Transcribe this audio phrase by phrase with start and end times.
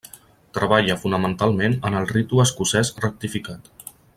[0.57, 3.71] Treballa fonamentalment en el Ritu Escocès Rectificat.